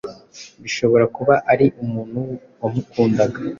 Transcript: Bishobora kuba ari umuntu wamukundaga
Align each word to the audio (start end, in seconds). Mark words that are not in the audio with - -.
Bishobora 0.63 1.05
kuba 1.15 1.35
ari 1.51 1.67
umuntu 1.83 2.19
wamukundaga 2.61 3.39